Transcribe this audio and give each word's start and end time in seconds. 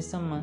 మిస్సమ్మ 0.00 0.42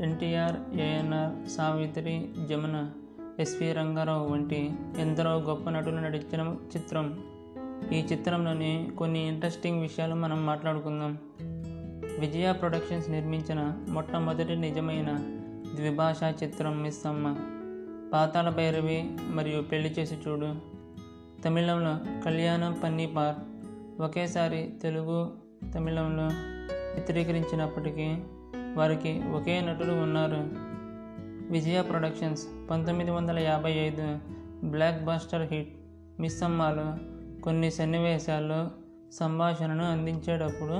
ఎన్టీఆర్ 0.00 0.80
ఏఎన్ఆర్ 0.80 1.48
సావిత్రి 1.48 2.28
జమున 2.48 2.90
ఎస్వి 3.38 3.72
రంగారావు 3.72 4.28
వంటి 4.28 4.72
ఎందరో 4.98 5.30
గొప్ప 5.30 5.70
నటులు 5.70 5.96
నటించిన 5.96 6.56
చిత్రం. 6.76 7.24
ఈ 7.92 8.00
చిత్రంలోని 8.00 8.90
కొన్ని 8.98 9.28
ఇంట్రెస్టింగ్ 9.28 9.82
విషయాలు 9.82 10.14
మనం 10.14 10.46
మాట్లాడుకుందాం. 10.46 11.18
విజయ 12.18 12.52
ప్రొడక్షన్స్ 12.52 13.10
నిర్మించిన 13.10 13.80
మొట్టమొదటి 13.88 14.56
నిజమైన 14.56 15.16
ద్విభాషా 15.74 16.34
చిత్రం 16.42 16.82
మిస్ 16.82 17.06
అమ్మ 17.06 17.36
పాతాళ 18.12 18.50
భైరవి 18.50 19.10
మరియు 19.30 19.62
పెళ్ళి 19.62 19.94
చేసి 19.98 20.14
చూడు. 20.28 20.54
తమిళంలో 21.42 22.22
కళ్యాణం 22.22 22.80
పన్నీపార్ 22.84 23.36
ఒకేసారి 24.02 24.74
తెలుగు 24.82 25.32
తమిళంలో 25.74 26.30
చిత్రీకరించినప్పటికీ 26.96 28.16
వారికి 28.74 29.22
ఒకే 29.34 29.60
నటుడు 29.60 29.90
ఉన్నారు. 29.90 30.48
విజయ 31.52 31.82
ప్రొడక్షన్స్ 31.82 32.70
పంతొమ్మిది 32.70 33.10
వందల 33.10 33.38
యాభై 33.38 33.72
ఐదు 33.72 34.18
బ్లాక్ 34.64 35.04
బాస్టర్ 35.04 35.52
హిట్ 35.52 35.76
మిస్ 36.20 36.42
అమ్మాలో 36.42 36.94
కొన్ని 37.42 37.70
సన్నివేశాల్లో 37.70 38.70
సంభాషణను 39.12 39.84
అందించేటప్పుడు 39.90 40.72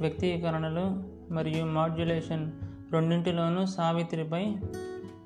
వ్యక్తీకరణలు 0.00 1.14
మరియు 1.32 1.64
మాడ్యులేషన్ 1.64 2.52
రెండింటిలోనూ 2.92 3.66
సావిత్రిపై 3.66 4.56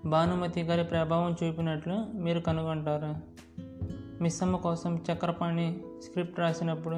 భానుమతి 0.07 0.63
గారి 0.63 0.85
ప్రభావం 0.85 1.37
చూపినట్లు 1.45 2.17
మీరు 2.17 2.41
కనుగొంటారు. 2.41 3.39
మిస్సమ్మ 4.23 4.57
కోసం 4.57 5.03
చక్రపాణి 5.13 5.81
స్క్రిప్ట్ 6.03 6.41
రాసినప్పుడు 6.41 6.97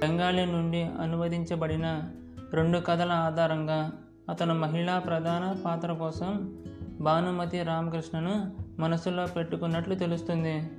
బెంగాలీ 0.00 0.44
నుండి 0.44 0.82
అనువదించబడిన 0.82 2.10
రెండు 2.52 2.78
కథల 2.78 3.12
ఆధారంగా 3.12 3.92
అతను 4.28 4.54
మహిళా 4.54 4.98
ప్రధాన 4.98 5.56
పాత్ర 5.64 5.92
కోసం 5.92 6.58
భానుమతి 7.00 7.62
రామకృష్ణను 7.62 8.56
మనసులో 8.78 9.26
పెట్టుకున్నట్లు 9.26 9.94
తెలుస్తుంది. 9.94 10.70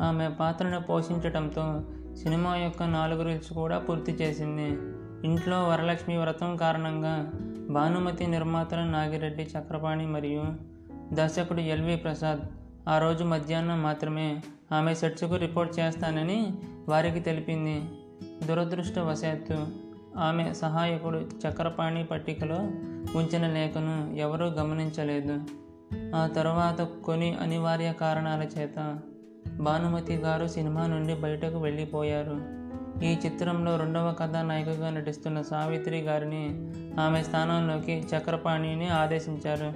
ఆమె 0.00 0.28
పాత్రను 0.28 0.80
పోషించడంతో 0.80 1.82
సినిమా 2.16 2.56
యొక్క 2.56 2.82
నాలుగు 2.82 3.22
రీల్స్ 3.22 3.52
కూడా 3.52 3.78
పూర్తి 3.78 4.12
చేసింది. 4.12 4.78
ఇంట్లో 5.26 5.68
వరలక్ష్మి 5.68 6.16
వ్రతం 6.16 6.56
కారణంగా 6.56 7.30
భానుమతి 7.70 8.26
నిర్మాత 8.26 8.74
నాగిరెడ్డి 8.74 9.42
చక్రపాణి 9.42 10.06
మరియు 10.06 10.44
దర్శకుడు 11.12 11.60
ఎల్వి 11.60 11.96
ప్రసాద్ 11.96 12.40
ఆ 12.88 12.98
రోజు 12.98 13.24
మధ్యాహ్నం 13.24 13.82
మాత్రమే 13.82 14.42
ఆమె 14.72 14.94
సెట్స్కు 14.94 15.36
రిపోర్ట్ 15.36 15.80
చేస్తానని 15.80 16.52
వారికి 16.88 17.20
తెలిపింది. 17.20 17.82
దురదృష్టవశాత్తు 18.46 19.84
ఆమె 20.18 20.54
సహాయకుడు 20.54 21.18
చక్రపాణి 21.18 22.04
పట్టికలో 22.04 22.56
ఉంచిన 23.18 23.46
లేఖను 23.46 24.14
ఎవరూ 24.14 24.46
గమనించలేదు. 24.46 25.40
ఆ 26.16 26.26
తరువాత 26.26 26.88
కొన్ని 27.04 27.34
అనివార్య 27.34 27.92
కారణాల 27.92 28.42
చేత 28.42 28.98
భానుమతి 29.60 30.16
గారు 30.16 30.46
సినిమా 30.46 30.86
నుండి 30.86 31.14
బయటకు 31.14 31.58
వెళ్ళిపోయారు. 31.58 32.64
ఈ 33.04 33.16
చిత్రంలో 33.26 33.76
రెండవ 33.76 34.12
కథానాయికగా 34.12 34.90
నటిస్తున్న 34.90 35.42
సావిత్రి 35.42 36.00
గారిని 36.00 36.72
ఆమె 37.00 37.22
స్థానంలోకి 37.22 38.06
చక్రపాణిని 38.16 38.88
ఆదేశించారు. 38.88 39.72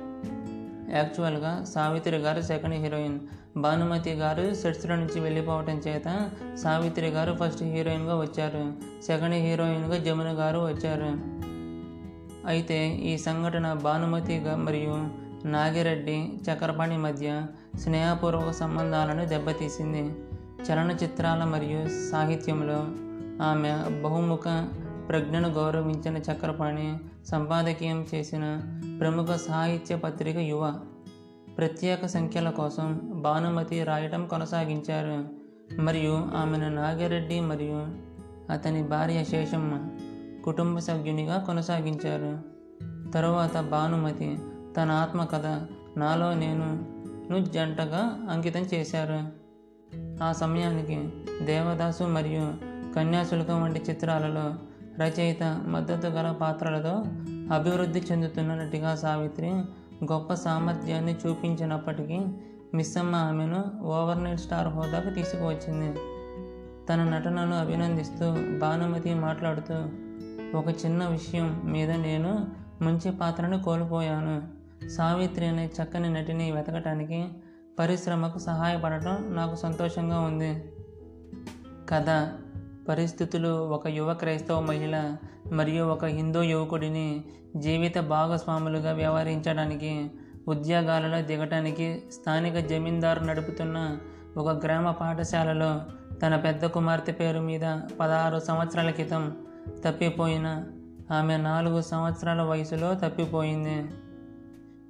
యాక్చువల్గా 0.92 1.64
సావిత్రి 1.64 2.17
గారు 2.17 2.41
సెకండ్ 2.41 2.75
హీరోయిన్. 2.75 3.19
భానుమతి 3.56 4.12
గారు 4.12 4.55
సెట్స్లో 4.55 4.97
నుంచి 4.97 5.20
వెళ్ళిపోవటం 5.20 5.78
చేత 5.78 6.30
సావిత్రి 6.62 7.08
గారు 7.08 7.36
ఫస్ట్ 7.42 7.62
హీరోయిన్గా 7.62 8.20
వచ్చారు. 8.20 8.72
సెకండ్ 9.03 9.34
హీరోయిన్గా 9.34 9.98
జమున 9.98 10.27
గారు 10.27 10.58
వచ్చారు. 10.58 11.39
అయితే 12.46 12.89
ఈ 12.89 13.18
సంఘటన 13.18 13.73
భానుమతి 13.73 14.42
మరియు 14.55 15.29
నాగిరెడ్డి 15.48 16.33
చక్రపాణి 16.52 16.96
మధ్య 16.96 17.46
స్నేహపూర్వక 17.79 18.51
సంబంధాలను 18.51 19.24
దెబ్బతీసింది. 19.24 20.12
చలనచిత్రాల 20.62 21.45
మరియు 21.45 22.11
సాహిత్యంలో 22.11 22.86
ఆమె 23.45 24.01
బహుముఖ 24.02 24.67
ప్రజ్ఞను 25.08 25.48
గౌరవించిన 25.48 26.17
చక్రపాణి 26.17 26.96
సంపాదకీయం 27.27 28.07
చేసిన 28.14 28.61
ప్రముఖ 29.01 29.27
సాహిత్య 29.27 29.96
పత్రిక 29.96 30.36
యువ 30.36 30.80
ప్రత్యేక 31.58 32.07
సంఖ్యల 32.07 32.51
కోసం 32.51 33.01
భానుమతి 33.23 33.85
రాయటం 33.85 34.27
కొనసాగించారు. 34.27 35.24
మరియు 35.80 36.13
ఆమెను 36.36 36.69
నాగిరెడ్డి 36.69 37.41
మరియు 37.41 37.86
అతని 38.52 38.83
భార్య 38.83 39.24
శేషమ్మ 39.24 39.89
కుటుంబ 40.45 40.79
సభ్యునిగా 40.79 41.39
కొనసాగించారు. 41.39 42.39
తరువాత 43.11 43.61
భానుమతి 43.61 44.39
తన 44.77 44.91
ఆత్మకథ 44.91 45.67
నాలో 45.98 46.35
నేను 46.35 46.98
ను 47.33 47.45
జంటగా 47.45 48.27
అంకితం 48.30 48.61
చేశారు. 48.61 49.48
ఆ 50.24 50.33
సమయానికి 50.33 51.11
దేవదాసు 51.45 52.05
మరియు 52.05 52.55
కన్యాశుల్కం 52.95 53.63
వంటి 53.63 53.83
చిత్రాలలో 53.91 54.55
రచయిత 55.05 55.42
మద్దతు 55.67 56.07
గల 56.07 56.33
పాత్రలతో 56.33 57.02
అభివృద్ధి 57.55 58.02
చెందుతున్న 58.13 58.55
నటిగా 58.55 58.97
సావిత్రి 58.97 59.52
గొప్ప 60.05 60.35
సామర్థ్యాన్ని 60.35 61.17
చూపించినప్పటికీ 61.27 62.20
మిస్సమ్మ 62.75 63.17
ఆమెను 63.17 63.83
ఓవర్నైట్ 63.83 64.41
స్టార్ 64.41 64.69
హోదాకు 64.69 65.11
తీసుకువచ్చింది. 65.11 65.98
తన 66.86 67.05
నటనను 67.05 67.59
అభినందిస్తూ 67.59 68.59
భానుమతి 68.59 69.14
మాట్లాడుతూ 69.14 69.75
ఒక 70.59 70.69
చిన్న 70.69 71.09
విషయం 71.09 71.63
మీద 71.64 71.91
నేను 71.91 72.48
మంచి 72.83 73.11
పాత్రను 73.11 73.63
కోల్పోయాను. 73.63 74.42
సావిత్రి 74.89 75.47
అనే 75.47 75.70
చక్కని 75.83 76.13
నటిని 76.13 76.53
వెతకటానికి 76.53 77.29
పరిశ్రమకు 77.79 78.39
సహాయపడటం 78.39 79.35
నాకు 79.35 79.55
సంతోషంగా 79.55 80.20
ఉంది. 80.20 80.65
కథ 81.89 82.37
పరిస్థితులు 82.88 83.68
ఒక 83.68 83.86
యువ 83.86 84.14
క్రైస్తవ 84.14 84.60
మహిళ 84.60 85.16
మరియు 85.52 85.84
ఒక 85.84 86.04
హిందూ 86.04 86.42
యువకుడిని 86.42 87.24
జీవిత 87.56 87.98
భాగస్వాములుగా 87.98 88.92
వ్యవహరించడానికి 88.92 90.10
ఉద్యోగాలలో 90.48 91.22
దిగటానికి 91.22 92.02
స్థానిక 92.12 92.58
జమీందారు 92.58 93.20
నడుపుతున్న 93.24 93.98
ఒక 94.36 94.64
గ్రామ 94.64 94.90
పాఠశాలలో 94.90 95.80
తన 96.22 96.36
పెద్ద 96.36 96.64
కుమార్తె 96.66 97.12
పేరు 97.12 97.40
మీద 97.40 97.60
పదహారు 98.00 98.38
సంవత్సరాల 98.38 98.90
క్రితం 98.90 99.36
తప్పిపోయిన 99.84 100.64
ఆమె 101.10 101.36
నాలుగు 101.36 101.80
సంవత్సరాల 101.80 102.42
వయసులో 102.42 102.94
తప్పిపోయింది. 102.94 103.76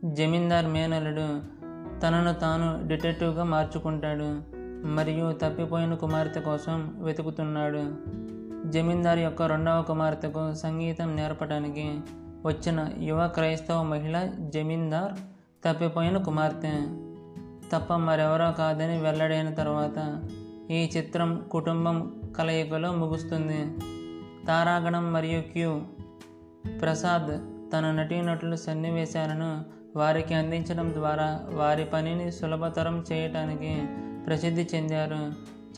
జమీందార్ 0.04 0.66
మేనలుడు 0.66 1.58
తనను 2.00 2.34
తాను 2.34 2.88
డిటెక్టివ్గా 2.88 3.44
మార్చుకుంటాడు. 3.44 4.57
మరియు 4.84 5.32
తప్పిపోయిన 5.32 5.94
కుమార్తె 5.94 6.40
కోసం 6.40 6.94
వెతుకుతున్నాడు. 6.98 7.94
జమీందార్ 8.70 9.18
యొక్క 9.18 9.42
రెండవ 9.42 9.82
కుమార్తెకు 9.82 10.54
సంగీతం 10.54 11.16
నేర్పడానికి 11.16 12.00
వచ్చిన 12.46 12.90
యువ 12.98 13.26
క్రైస్తవ 13.26 13.82
మహిళ 13.82 14.30
జమీందార్ 14.38 15.12
తప్పిపోయిన 15.64 16.18
కుమార్తె. 16.18 16.72
తప్ప 17.72 17.94
మరెవరో 17.94 18.52
కాదని 18.52 19.00
వెల్లడైన 19.00 19.54
తర్వాత 19.54 20.22
ఈ 20.70 20.90
చిత్రం 20.96 21.44
కుటుంబం 21.50 22.12
కలయికలో 22.36 22.92
ముగుస్తుంది. 22.92 23.66
తారాగణం 24.46 25.12
మరియు 25.12 25.40
క్యూ. 25.40 25.80
ప్రసాద్ 26.80 27.40
తన 27.72 27.90
నటీనటుల 27.90 28.54
సన్నివేశాలను 28.54 29.64
వారికి 29.96 30.34
అందించడం 30.34 30.94
ద్వారా 30.94 31.40
వారి 31.50 31.84
పనిని 31.84 32.32
సులభతరం 32.32 33.04
చేయటానికి 33.12 33.82
ప్రసిద్ధి 34.28 34.68
చెందారు. 34.74 35.32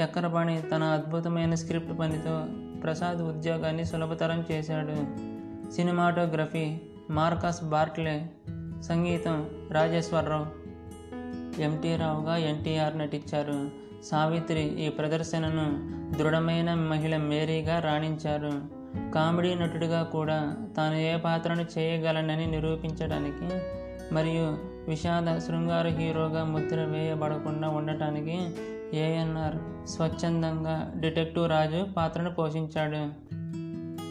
చక్రపాణి 0.04 0.62
తన 0.62 0.82
అద్భుతమైన 0.82 1.54
స్క్రిప్ట్ 1.54 1.98
పనితో 1.98 2.46
ప్రసాద్ 2.82 3.18
ఉద్యోగాన్ని 3.18 3.84
సులభతరం 3.84 4.44
చేశాడు. 4.50 4.94
సినిమాటోగ్రఫీ 5.72 6.78
మార్కస్ 7.10 7.64
బార్ట్లే 7.64 8.30
సంగీతం 8.80 9.50
రాజేశ్వరరావు 9.72 10.46
ఎంటీ 11.60 11.96
రావుగా 11.96 12.36
ఎన్టీఆర్ 12.36 12.98
నటించారు. 12.98 13.70
సావిత్రి 14.04 14.60
ఈ 14.60 14.88
ప్రదర్శనను 14.88 15.90
దృఢమైన 16.18 16.74
మహిళ 16.74 17.16
మేరీగా 17.16 17.78
రాణించారు. 17.78 18.52
కామెడీ 19.12 19.54
నటుడిగా 19.54 20.02
కూడా 20.02 20.56
తాను 20.76 20.94
ఏ 20.94 21.16
పాత్రను 21.16 21.66
చేయగలనని 21.78 22.46
నిరూపించడానికి 22.46 23.60
మరియు 24.14 24.69
విషాద 24.88 25.38
శృంగార 25.38 25.86
హీరోగా 25.86 26.44
ముద్ర 26.44 26.76
వేయబడకుండా 26.84 27.68
ఉండటానికి 27.68 28.38
ఏఎన్ఆర్ 28.94 29.88
స్వచ్ఛందంగా 29.88 30.92
డిటెక్టివ్ 30.96 31.48
రాజు 31.48 31.86
పాత్రను 31.96 32.34
పోషించాడు. 32.34 33.30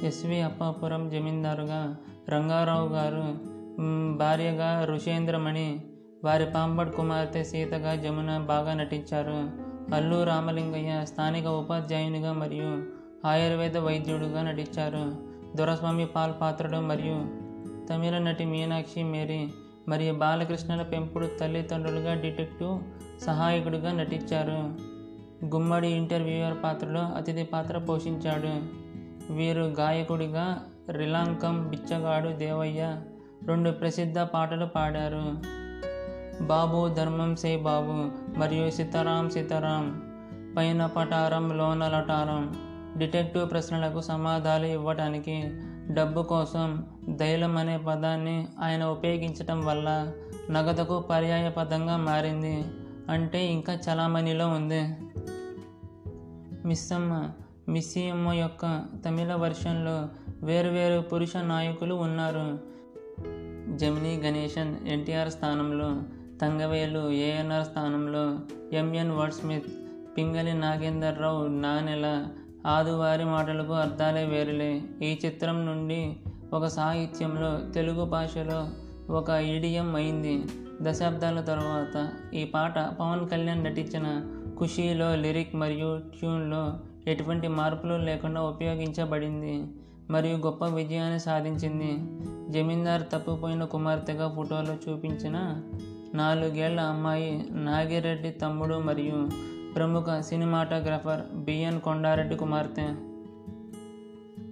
ఎస్వి 0.05 0.41
అప్పాపురం 0.41 1.09
జమీందారుగా 1.09 1.95
రంగారావు 2.29 2.89
గారు 2.89 3.37
భార్యగా 4.17 4.85
ఋషేంద్రమణి 4.85 5.81
వారి 6.23 6.45
పాంబడ్ 6.45 6.91
కుమార్తె 6.91 7.43
సీతగా 7.43 7.95
జమున 7.95 8.37
బాగా 8.37 8.73
నటించారు. 8.73 9.69
అల్లు 9.95 10.23
రామలింగయ్య 10.23 11.01
స్థానిక 11.03 11.47
ఉపాధ్యాయునిగా 11.47 12.33
మరియు 12.33 12.83
ఆయుర్వేద 13.27 13.77
వైద్యుడుగా 13.77 14.41
నటించారు. 14.41 15.15
దొరస్వామి 15.57 16.05
పాల్ 16.05 16.33
పాత్రలు 16.41 16.77
మరియు 16.77 17.17
తమిళ 17.87 18.17
నటి 18.17 18.45
మీనాక్షి 18.45 19.03
మేరీ 19.03 19.47
మరియు 19.89 20.13
బాలకృష్ణుల 20.13 20.81
పెంపుడు 20.81 21.27
తల్లిదండ్రులుగా 21.39 22.13
డిటెక్టివ్ 22.13 22.73
సహాయకుడిగా 23.23 23.91
నటించారు. 23.91 24.59
గుమ్మడి 25.55 25.89
ఇంటర్వ్యూయర్ 25.99 26.57
పాత్రలో 26.63 27.03
అతిథి 27.17 27.43
పాత్ర 27.43 27.77
పోషించాడు. 27.77 28.53
వీరు 29.33 29.65
గాయకుడిగా 29.79 30.45
రిలాంకం 30.91 31.55
బిచ్చగాడు 31.67 32.29
దేవయ్య 32.43 32.83
రెండు 33.47 33.69
ప్రసిద్ధ 33.69 34.19
పాటలు 34.19 34.65
పాడారు. 34.65 35.23
బాబు 36.43 36.79
ధర్మం 36.93 37.35
సే 37.35 37.51
బాబు 37.57 37.95
మరియు 38.39 38.65
సీతారాం 38.71 39.29
సీతారాం 39.29 39.85
పైన 40.57 40.85
పటారం 40.85 41.45
లోన 41.57 41.83
లటారం 41.95 42.43
డిటెక్టివ్ 42.97 43.49
ప్రశ్నలకు 43.51 44.01
సమాధానాలు 44.01 44.65
ఇవ్వటానికి 44.65 45.35
డబ్బు 45.91 46.21
కోసం 46.21 46.85
దైలం 47.09 47.57
అనే 47.57 47.77
పదాన్ని 47.77 48.47
ఆయన 48.59 48.83
ఉపయోగించటం 48.83 49.65
వల్ల 49.65 50.11
నగదుకు 50.51 50.99
పర్యాయ 50.99 51.49
పదంగా 51.49 51.97
మారింది. 51.97 52.63
అంటే 53.09 53.45
ఇంకా 53.45 53.73
చలామణిలో 53.73 54.47
ఉంది. 54.47 54.81
మిస్సమ్మ 56.67 57.29
మిస్సియమ్మ 57.69 58.31
యొక్క 58.31 58.85
తమిళ 59.05 59.33
వర్షన్లో 59.33 60.09
వేరువేరు 60.45 61.01
పురుష 61.01 61.37
నాయకులు 61.37 61.93
ఉన్నారు. 61.93 62.59
జమినీ 63.77 64.17
గణేశన్ 64.17 64.75
ఎన్టీఆర్ 64.87 65.29
స్థానంలో 65.29 66.01
తంగవేలు 66.41 67.11
ఏఎన్ఆర్ 67.11 67.65
స్థానంలో 67.65 68.39
ఎంఎన్ 68.77 69.11
వర్డ్స్మిత్ 69.11 69.65
పింగళి 70.17 70.53
నాగేందర్ 70.53 71.19
రావు 71.19 71.47
నానెల 71.47 72.27
ఆదువారి 72.67 73.25
మాటలకు 73.25 73.73
అర్థాలే 73.73 74.25
వేరులే. 74.25 74.81
ఈ 75.01 75.19
చిత్రం 75.25 75.65
నుండి 75.65 76.15
ఒక 76.53 76.67
సాహిత్యంలో 76.67 77.71
తెలుగు 77.71 78.05
భాషలో 78.05 78.67
ఒక 79.13 79.29
ఈడియం 79.29 79.95
అయింది. 79.95 80.43
దశాబ్దాల 80.81 81.41
తర్వాత 81.41 82.11
ఈ 82.33 82.43
పాట 82.43 82.79
పవన్ 82.79 83.29
కళ్యాణ్ 83.29 83.63
నటించిన 83.63 84.21
ఖుషీలో 84.59 85.15
లిరిక్ 85.15 85.55
మరియు 85.55 85.97
ట్యూన్లో 85.97 86.73
ఎటువంటి 87.07 87.47
మార్పులు 87.47 87.93
లేకుండా 87.93 88.41
ఉపయోగించబడింది 88.41 89.63
మరియు 90.11 90.37
గొప్ప 90.37 90.65
విజయాన్ని 90.65 91.19
సాధించింది. 91.19 91.97
జమీందార్ 92.51 93.01
తప్పిపోయిన 93.01 93.63
కుమార్తెగా 93.63 94.33
ఫోటోలో 94.35 94.91
చూపించిన 94.91 95.61
నాలుగేళ్ళ 96.13 96.79
అమ్మాయి 96.79 97.45
నాగిరెడ్డి 97.51 98.29
తమ్ముడు 98.29 98.75
మరియు 98.75 99.29
ప్రముఖ 99.75 100.21
సినిమాటోగ్రాఫర్ 100.21 101.35
బిఎన్ 101.35 101.81
కొండారెడ్డి 101.81 102.35
కుమార్తె. 102.35 102.87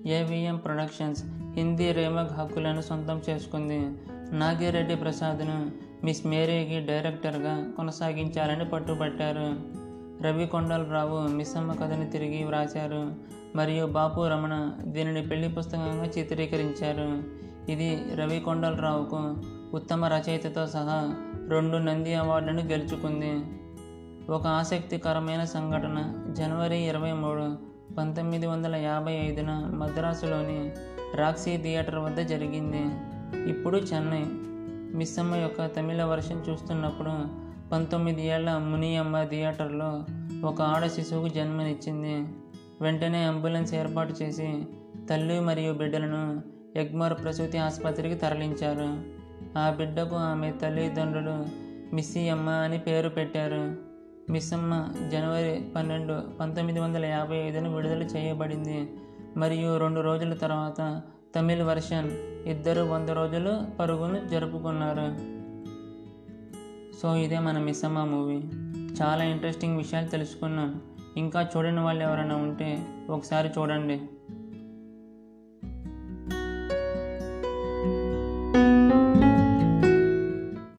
ఏవిఎం 0.10 0.58
ప్రొడక్షన్స్ 0.58 1.24
హిందీ 1.54 1.92
రేమక్ 1.92 2.32
హక్కులను 2.32 2.82
సొంతం 2.82 3.22
చేసుకుంది. 3.30 3.80
నాగిరెడ్డి 4.32 4.96
ప్రసాద్ను 4.96 5.72
మిస్ 6.04 6.28
మేరీకి 6.28 6.80
డైరెక్టర్గా 6.80 7.72
కొనసాగించాలని 7.78 8.66
పట్టుబట్టారు. 8.66 9.78
రవి 10.24 10.48
కొండలరావు 10.48 11.28
మిస్సమ్మ 11.28 11.74
కథని 11.74 12.10
తిరిగి 12.10 12.44
వ్రాశారు. 12.44 13.14
మరియు 13.56 13.86
బాపు 13.86 14.28
రమణ 14.28 14.72
దీనిని 14.84 15.28
పెళ్ళి 15.28 15.50
పుస్తకంగా 15.50 16.06
చిత్రీకరించారు. 16.06 17.24
ఇది 17.72 18.04
రవి 18.16 18.40
కొండలరావుకు 18.40 19.36
ఉత్తమ 19.74 20.06
రచయితతో 20.06 20.68
సహా 20.68 21.16
రెండు 21.50 21.78
నంది 21.78 22.14
అవార్డులను 22.14 22.62
గెలుచుకుంది. 22.62 23.42
ఒక 24.30 24.48
ఆసక్తికరమైన 24.48 25.44
సంఘటన. 25.44 26.14
జనవరి 26.38 26.78
ఇరవై 26.78 27.12
మూడు 27.12 27.56
పంతొమ్మిది 27.94 28.48
వందల 28.48 28.76
యాభై 28.76 29.12
ఐదున 29.12 29.52
మద్రాసులోని 29.52 30.72
రాక్సీ 31.16 31.58
థియేటర్ 31.58 31.96
వద్ద 31.96 32.18
జరిగింది. 32.18 32.82
ఇప్పుడు 33.50 33.78
చెన్నై. 33.78 34.24
మిస్సమ్మ 34.98 35.36
యొక్క 35.36 35.66
తమిళ 35.66 36.04
వర్షన్ 36.04 36.42
చూస్తున్నప్పుడు 36.50 37.12
పంతొమ్మిది 37.70 38.28
ఏళ్ళ 38.28 38.58
మునియమ్మ 38.58 39.24
థియేటర్లో 39.24 40.04
ఒక 40.48 40.62
ఆడ 40.62 40.88
శిశువుకు 40.88 41.28
జన్మనిచ్చింది. 41.28 42.28
వెంటనే 42.82 43.24
అంబులెన్స్ 43.24 43.74
ఏర్పాటు 43.74 44.14
చేసి 44.22 44.64
తల్లి 45.10 45.40
మరియు 45.40 45.74
బిడ్డలను 45.74 46.42
ఎగ్మోర్ 46.76 47.14
ప్రసూతి 47.14 47.58
ఆసుపత్రికి 47.58 48.16
తరలించారు. 48.16 49.04
ఆ 49.60 49.70
బిడ్డకు 49.70 50.16
ఆమె 50.16 50.52
తల్లిదండ్రులు 50.52 51.46
మిస్సీ 51.96 52.30
అమ్మ 52.30 52.50
అని 52.50 52.80
పేరు 52.80 53.10
పెట్టారు. 53.10 53.87
మిస్సమ్మ 54.30 54.94
జనవరి 55.10 55.62
పన్నెండు 55.76 56.38
పంతొమ్మిది 56.40 56.80
వందల 56.80 57.06
యాభై 57.06 57.38
ఐదున 57.38 57.68
విడుదల 57.68 58.04
చేయబడింది. 58.04 58.90
మరియు 59.38 59.78
రెండు 59.78 60.02
రోజుల 60.02 60.34
తర్వాత 60.34 61.02
తమిళ్ 61.36 61.62
వర్షన్ 61.62 62.12
ఇద్దరు 62.48 62.82
వంద 62.82 63.10
రోజులు 63.10 63.78
పరుగును 63.78 64.28
జరుపుకున్నారు. 64.28 65.38
సో 67.02 67.16
ఇదే 67.16 67.40
మన 67.40 67.60
మిస్సమ్మ 67.60 68.04
మూవీ. 68.04 68.38
చాలా 69.02 69.24
ఇంట్రెస్టింగ్ 69.24 69.78
విషయాలు 69.78 70.08
తెలుసుకున్నాం. 70.08 70.82
ఇంకా 71.18 71.48
చూడని 71.58 71.80
వాళ్ళు 71.80 72.04
ఎవరైనా 72.04 72.36
ఉంటే 72.36 72.86
ఒకసారి 73.10 73.50
చూడండి. 73.58 74.02